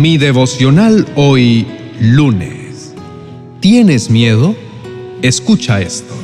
[0.00, 1.66] Mi devocional hoy
[2.00, 2.94] lunes.
[3.60, 4.56] ¿Tienes miedo?
[5.20, 6.14] Escucha esto.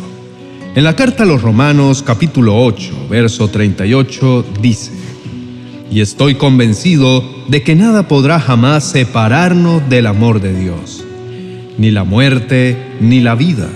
[0.75, 4.93] En la carta a los Romanos capítulo 8, verso 38 dice,
[5.91, 11.05] Y estoy convencido de que nada podrá jamás separarnos del amor de Dios,
[11.77, 13.69] ni la muerte, ni la vida,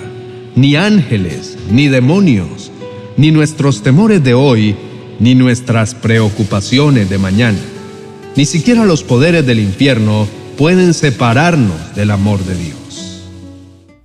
[0.57, 2.73] ni ángeles, ni demonios,
[3.19, 4.75] ni nuestros temores de hoy,
[5.19, 7.59] ni nuestras preocupaciones de mañana
[8.37, 13.25] ni siquiera los poderes del infierno pueden separarnos del amor de Dios.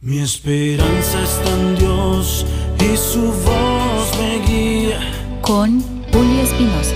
[0.01, 2.45] Mi esperanza está en Dios
[2.79, 4.99] y su voz me guía.
[5.41, 6.93] Con Julio Espinosa.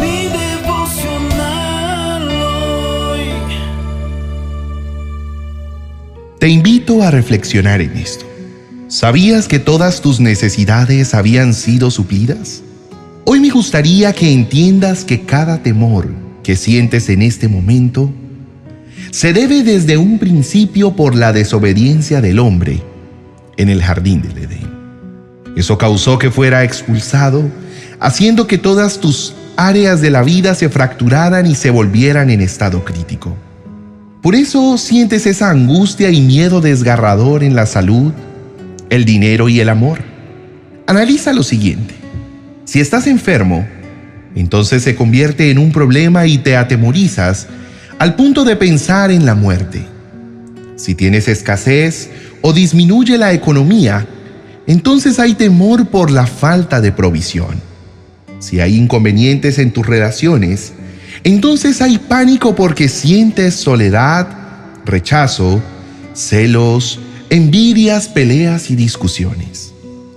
[0.00, 3.20] Mi devocional hoy.
[6.38, 8.24] Te invito a reflexionar en esto.
[8.88, 12.62] ¿Sabías que todas tus necesidades habían sido suplidas?
[13.24, 18.08] Hoy me gustaría que entiendas que cada temor, que sientes en este momento
[19.10, 22.84] se debe desde un principio por la desobediencia del hombre
[23.56, 24.70] en el jardín del Edén.
[25.56, 27.42] Eso causó que fuera expulsado,
[27.98, 32.84] haciendo que todas tus áreas de la vida se fracturaran y se volvieran en estado
[32.84, 33.36] crítico.
[34.22, 38.12] Por eso sientes esa angustia y miedo desgarrador en la salud,
[38.88, 39.98] el dinero y el amor.
[40.86, 41.96] Analiza lo siguiente.
[42.64, 43.66] Si estás enfermo,
[44.36, 47.48] entonces se convierte en un problema y te atemorizas
[47.98, 49.84] al punto de pensar en la muerte.
[50.76, 52.10] Si tienes escasez
[52.42, 54.06] o disminuye la economía,
[54.66, 57.60] entonces hay temor por la falta de provisión.
[58.38, 60.74] Si hay inconvenientes en tus relaciones,
[61.24, 64.28] entonces hay pánico porque sientes soledad,
[64.84, 65.62] rechazo,
[66.12, 67.00] celos,
[67.30, 69.72] envidias, peleas y discusiones.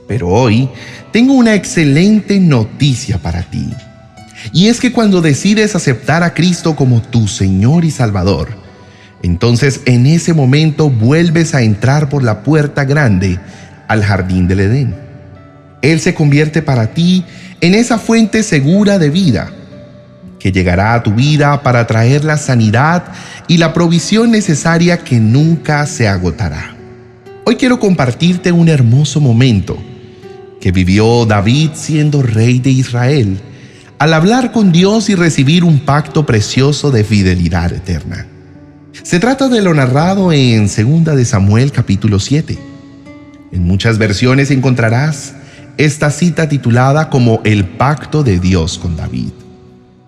[0.09, 0.67] Pero hoy
[1.14, 3.70] tengo una excelente noticia para ti.
[4.52, 8.50] Y es que cuando decides aceptar a Cristo como tu Señor y Salvador,
[9.22, 13.40] entonces en ese momento vuelves a entrar por la puerta grande
[13.88, 14.95] al jardín del Edén.
[15.82, 17.26] Él se convierte para ti
[17.61, 19.52] en esa fuente segura de vida
[20.39, 23.04] que llegará a tu vida para traer la sanidad
[23.48, 26.76] y la provisión necesaria que nunca se agotará.
[27.45, 29.78] Hoy quiero compartirte un hermoso momento
[30.61, 33.42] que vivió David siendo rey de Israel
[33.99, 38.26] al hablar con Dios y recibir un pacto precioso de fidelidad eterna.
[39.04, 42.58] Se trata de lo narrado en 2 de Samuel capítulo 7.
[43.52, 45.33] En muchas versiones encontrarás
[45.77, 49.32] esta cita titulada como el pacto de Dios con David.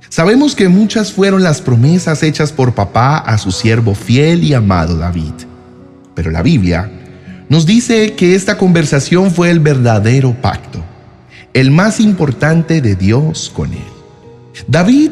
[0.07, 4.97] Sabemos que muchas fueron las promesas hechas por papá a su siervo fiel y amado
[4.97, 5.33] David,
[6.15, 6.89] pero la Biblia
[7.49, 10.80] nos dice que esta conversación fue el verdadero pacto
[11.53, 13.79] el más importante de Dios con él.
[14.67, 15.11] David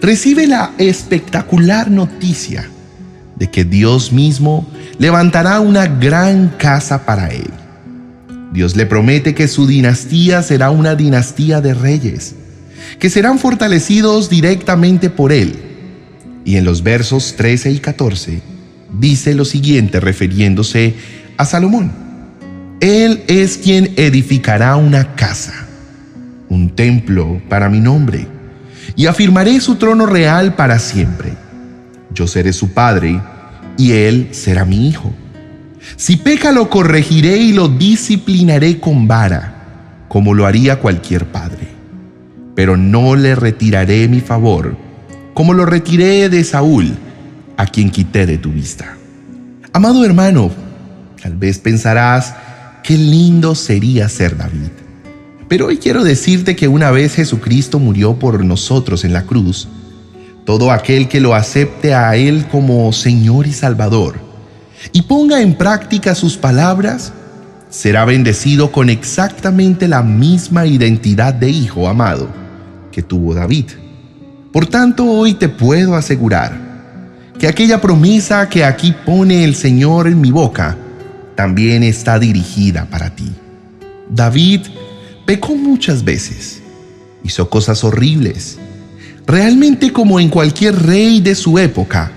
[0.00, 2.68] recibe la espectacular noticia
[3.36, 4.66] de que Dios mismo
[4.98, 7.50] levantará una gran casa para él.
[8.52, 12.34] Dios le promete que su dinastía será una dinastía de reyes,
[12.98, 15.56] que serán fortalecidos directamente por él.
[16.44, 18.40] Y en los versos 13 y 14
[18.98, 20.94] dice lo siguiente refiriéndose
[21.36, 21.92] a Salomón.
[22.80, 25.65] Él es quien edificará una casa
[26.48, 28.26] un templo para mi nombre,
[28.94, 31.32] y afirmaré su trono real para siempre.
[32.14, 33.20] Yo seré su padre,
[33.76, 35.12] y él será mi hijo.
[35.96, 41.68] Si peca lo corregiré y lo disciplinaré con vara, como lo haría cualquier padre.
[42.54, 44.76] Pero no le retiraré mi favor,
[45.34, 46.96] como lo retiré de Saúl,
[47.56, 48.96] a quien quité de tu vista.
[49.72, 50.50] Amado hermano,
[51.22, 52.34] tal vez pensarás,
[52.82, 54.85] qué lindo sería ser David
[55.48, 59.68] pero hoy quiero decirte que una vez Jesucristo murió por nosotros en la cruz,
[60.44, 64.14] todo aquel que lo acepte a Él como Señor y Salvador
[64.92, 67.12] y ponga en práctica sus palabras,
[67.70, 72.28] será bendecido con exactamente la misma identidad de hijo amado
[72.92, 73.66] que tuvo David.
[74.52, 76.66] Por tanto, hoy te puedo asegurar
[77.38, 80.76] que aquella promesa que aquí pone el Señor en mi boca
[81.34, 83.30] también está dirigida para ti.
[84.08, 84.62] David
[85.26, 86.62] pecó muchas veces,
[87.24, 88.58] hizo cosas horribles,
[89.26, 92.12] realmente como en cualquier rey de su época,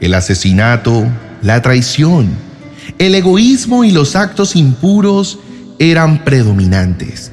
[0.00, 1.06] el asesinato,
[1.42, 2.28] la traición,
[2.98, 5.38] el egoísmo y los actos impuros
[5.78, 7.30] eran predominantes.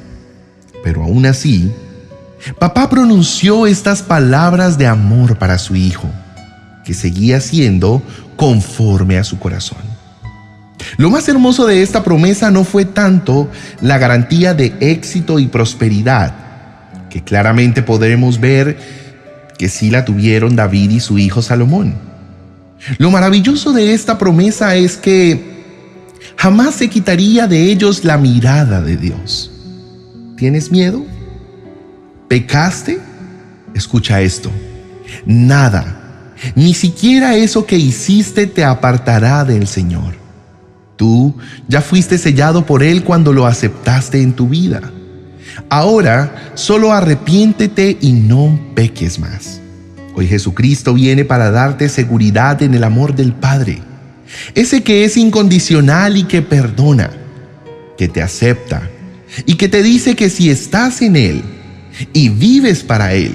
[0.84, 1.72] Pero aún así,
[2.58, 6.08] papá pronunció estas palabras de amor para su hijo,
[6.84, 8.02] que seguía siendo
[8.36, 9.95] conforme a su corazón.
[10.96, 13.50] Lo más hermoso de esta promesa no fue tanto
[13.80, 16.34] la garantía de éxito y prosperidad,
[17.10, 18.78] que claramente podremos ver
[19.58, 21.94] que sí la tuvieron David y su hijo Salomón.
[22.98, 25.56] Lo maravilloso de esta promesa es que
[26.36, 29.50] jamás se quitaría de ellos la mirada de Dios.
[30.36, 31.04] ¿Tienes miedo?
[32.28, 33.00] ¿Pecaste?
[33.74, 34.50] Escucha esto.
[35.24, 40.25] Nada, ni siquiera eso que hiciste te apartará del Señor.
[40.96, 41.34] Tú
[41.68, 44.82] ya fuiste sellado por Él cuando lo aceptaste en tu vida.
[45.68, 49.60] Ahora solo arrepiéntete y no peques más.
[50.14, 53.82] Hoy Jesucristo viene para darte seguridad en el amor del Padre,
[54.54, 57.10] ese que es incondicional y que perdona,
[57.98, 58.88] que te acepta
[59.44, 61.42] y que te dice que si estás en Él
[62.14, 63.34] y vives para Él,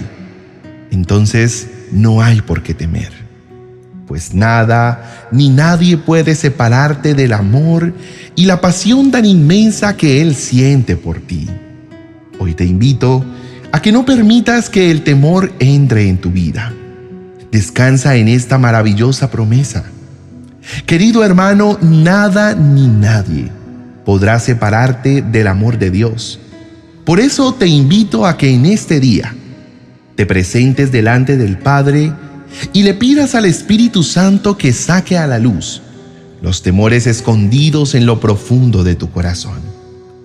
[0.90, 3.12] entonces no hay por qué temer,
[4.12, 7.94] pues nada ni nadie puede separarte del amor
[8.36, 11.48] y la pasión tan inmensa que Él siente por ti.
[12.38, 13.24] Hoy te invito
[13.72, 16.74] a que no permitas que el temor entre en tu vida.
[17.54, 19.86] Descansa en esta maravillosa promesa.
[20.86, 23.50] Querido hermano, nada ni nadie
[24.04, 26.38] podrá separarte del amor de Dios.
[27.06, 29.34] Por eso te invito a que en este día
[30.18, 32.12] te presentes delante del Padre
[32.74, 35.82] y le pidas al Espíritu Santo que saque a la luz
[36.42, 39.60] los temores escondidos en lo profundo de tu corazón.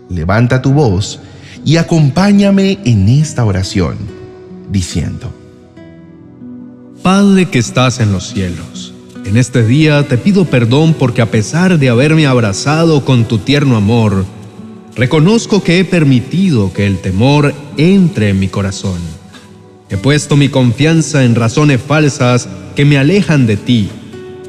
[0.09, 1.21] Levanta tu voz
[1.65, 3.97] y acompáñame en esta oración,
[4.71, 5.33] diciendo,
[7.03, 8.95] Padre que estás en los cielos,
[9.25, 13.77] en este día te pido perdón porque a pesar de haberme abrazado con tu tierno
[13.77, 14.25] amor,
[14.95, 19.16] reconozco que he permitido que el temor entre en mi corazón.
[19.89, 23.89] He puesto mi confianza en razones falsas que me alejan de ti,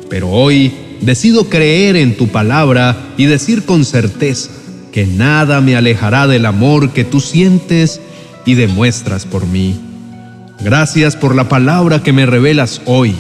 [0.10, 4.50] pero hoy decido creer en tu palabra y decir con certeza,
[4.92, 8.02] que nada me alejará del amor que tú sientes
[8.46, 9.80] y demuestras por mí.
[10.60, 13.14] Gracias por la palabra que me revelas hoy.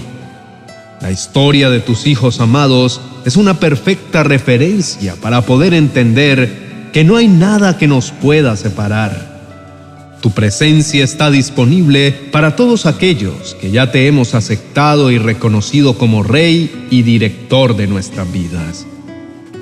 [1.02, 7.16] La historia de tus hijos amados es una perfecta referencia para poder entender que no
[7.16, 9.37] hay nada que nos pueda separar.
[10.22, 16.24] Tu presencia está disponible para todos aquellos que ya te hemos aceptado y reconocido como
[16.24, 18.86] Rey y Director de nuestras vidas.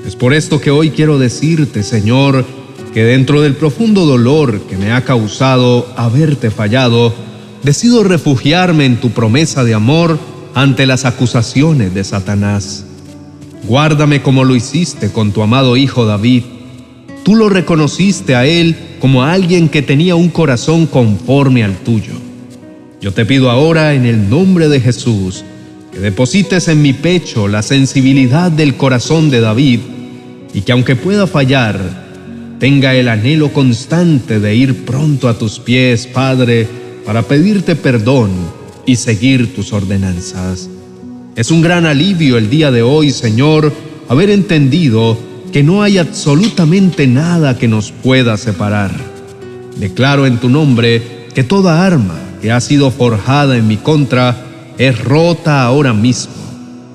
[0.07, 2.46] Es por esto que hoy quiero decirte, Señor,
[2.94, 7.13] que dentro del profundo dolor que me ha causado haberte fallado,
[7.62, 10.18] decido refugiarme en tu promesa de amor
[10.54, 12.86] ante las acusaciones de Satanás.
[13.63, 16.44] Guárdame como lo hiciste con tu amado Hijo David.
[17.25, 22.13] Tú lo reconociste a él como a alguien que tenía un corazón conforme al tuyo.
[23.01, 25.44] Yo te pido ahora en el nombre de Jesús
[25.92, 29.80] que deposites en mi pecho la sensibilidad del corazón de David
[30.54, 31.80] y que aunque pueda fallar,
[32.60, 36.68] tenga el anhelo constante de ir pronto a tus pies, Padre,
[37.07, 38.30] para pedirte perdón
[38.86, 40.69] y seguir tus ordenanzas.
[41.36, 43.74] Es un gran alivio el día de hoy, Señor,
[44.10, 45.18] haber entendido
[45.56, 48.92] que no hay absolutamente nada que nos pueda separar.
[49.78, 54.36] Declaro en tu nombre que toda arma que ha sido forjada en mi contra
[54.78, 56.34] es rota ahora mismo.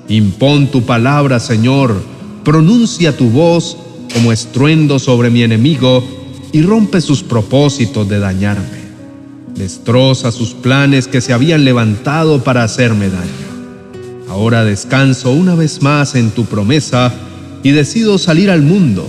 [0.09, 2.03] Impón tu palabra, Señor,
[2.43, 3.77] pronuncia tu voz
[4.13, 6.03] como estruendo sobre mi enemigo
[6.51, 8.79] y rompe sus propósitos de dañarme.
[9.55, 14.29] Destroza sus planes que se habían levantado para hacerme daño.
[14.29, 17.11] Ahora descanso una vez más en tu promesa
[17.63, 19.07] y decido salir al mundo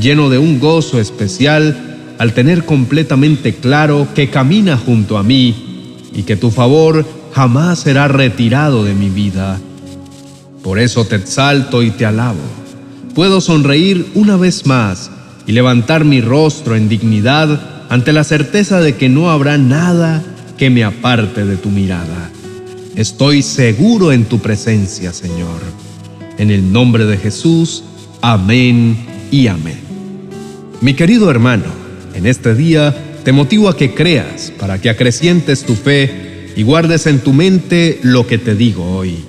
[0.00, 6.22] lleno de un gozo especial al tener completamente claro que camina junto a mí y
[6.22, 9.60] que tu favor jamás será retirado de mi vida.
[10.62, 12.64] Por eso te exalto y te alabo
[13.14, 15.10] puedo sonreír una vez más
[15.46, 20.22] y levantar mi rostro en dignidad ante la certeza de que no habrá nada
[20.58, 22.30] que me aparte de tu mirada.
[22.96, 25.60] Estoy seguro en tu presencia, Señor.
[26.38, 27.84] En el nombre de Jesús,
[28.32, 28.96] amén
[29.30, 29.78] y amén.
[30.80, 31.66] Mi querido hermano,
[32.14, 37.06] en este día te motivo a que creas para que acrecientes tu fe y guardes
[37.06, 39.24] en tu mente lo que te digo hoy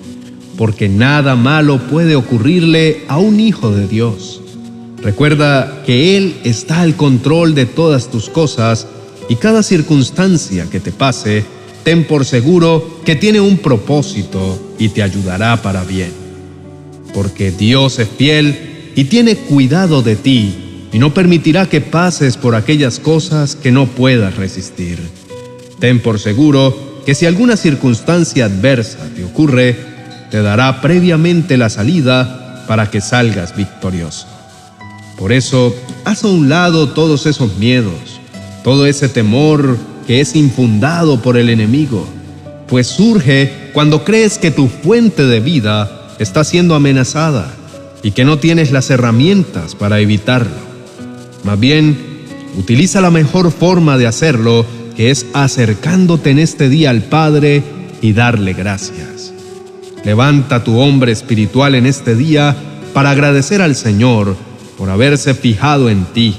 [0.58, 4.42] porque nada malo puede ocurrirle a un hijo de Dios.
[5.02, 8.88] Recuerda que Él está al control de todas tus cosas
[9.30, 11.44] y cada circunstancia que te pase,
[11.84, 16.12] ten por seguro que tiene un propósito y te ayudará para bien.
[17.14, 20.56] Porque Dios es fiel y tiene cuidado de ti
[20.92, 24.98] y no permitirá que pases por aquellas cosas que no puedas resistir.
[25.80, 29.75] Ten por seguro que si alguna circunstancia adversa te ocurre,
[30.32, 34.25] te dará previamente la salida para que salgas victorioso.
[35.18, 35.75] Por eso,
[36.06, 38.22] haz a un lado todos esos miedos,
[38.64, 42.08] todo ese temor que es infundado por el enemigo,
[42.68, 47.54] pues surge cuando crees que tu fuente de vida está siendo amenazada
[48.06, 50.54] y que no tienes las herramientas para evitarlo.
[51.44, 51.98] Más bien,
[52.56, 54.64] utiliza la mejor forma de hacerlo,
[54.96, 57.64] que es acercándote en este día al Padre
[58.04, 59.34] y darle gracias.
[60.04, 62.56] Levanta tu hombre espiritual en este día
[62.94, 64.38] para agradecer al Señor
[64.78, 66.36] por haberse fijado en ti,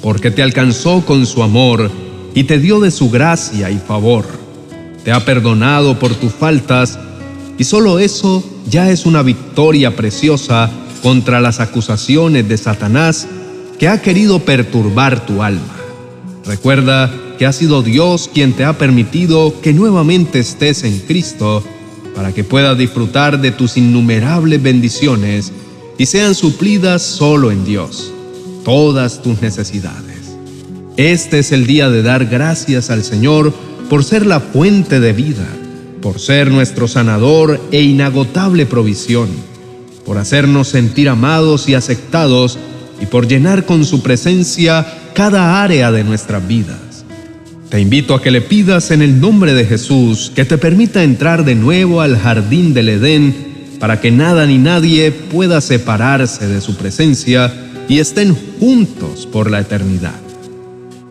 [0.00, 1.90] porque te alcanzó con su amor
[2.34, 4.24] y te dio de su gracia y favor.
[5.04, 6.98] Te ha perdonado por tus faltas
[7.58, 10.70] y solo eso ya es una victoria preciosa
[11.02, 13.26] contra las acusaciones de Satanás
[13.78, 15.76] que ha querido perturbar tu alma.
[16.44, 21.64] Recuerda que ha sido Dios quien te ha permitido que nuevamente estés en Cristo
[22.14, 25.52] para que puedas disfrutar de tus innumerables bendiciones
[25.98, 28.12] y sean suplidas solo en Dios
[28.64, 30.36] todas tus necesidades.
[30.96, 33.52] Este es el día de dar gracias al Señor
[33.88, 35.46] por ser la fuente de vida,
[36.02, 39.28] por ser nuestro sanador e inagotable provisión,
[40.04, 42.58] por hacernos sentir amados y aceptados
[43.00, 47.06] y por llenar con su presencia cada área de nuestras vidas.
[47.70, 51.44] Te invito a que le pidas en el nombre de Jesús que te permita entrar
[51.44, 53.34] de nuevo al jardín del Edén
[53.78, 57.52] para que nada ni nadie pueda separarse de su presencia
[57.88, 60.20] y estén juntos por la eternidad.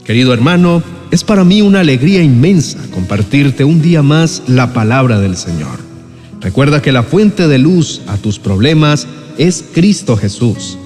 [0.03, 5.35] Querido hermano, es para mí una alegría inmensa compartirte un día más la palabra del
[5.35, 5.79] Señor.
[6.39, 10.77] Recuerda que la fuente de luz a tus problemas es Cristo Jesús.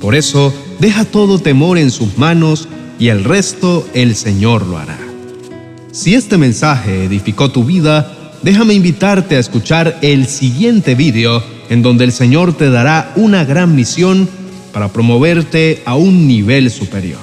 [0.00, 4.98] Por eso, deja todo temor en sus manos y el resto el Señor lo hará.
[5.90, 12.04] Si este mensaje edificó tu vida, déjame invitarte a escuchar el siguiente video en donde
[12.04, 14.28] el Señor te dará una gran misión
[14.72, 17.20] para promoverte a un nivel superior.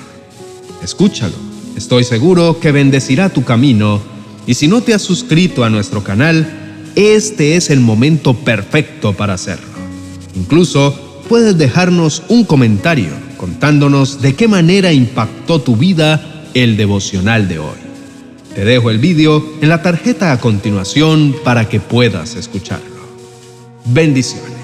[0.84, 1.49] Escúchalo,
[1.80, 4.02] estoy seguro que bendecirá tu camino
[4.46, 6.46] y si no te has suscrito a nuestro canal,
[6.96, 9.66] este es el momento perfecto para hacerlo.
[10.36, 17.60] Incluso puedes dejarnos un comentario contándonos de qué manera impactó tu vida el devocional de
[17.60, 17.80] hoy.
[18.54, 23.00] Te dejo el vídeo en la tarjeta a continuación para que puedas escucharlo.
[23.86, 24.59] Bendiciones.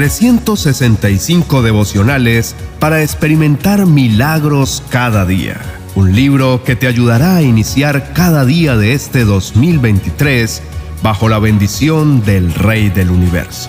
[0.00, 5.60] 365 devocionales para experimentar milagros cada día.
[5.94, 10.62] Un libro que te ayudará a iniciar cada día de este 2023
[11.02, 13.68] bajo la bendición del Rey del Universo.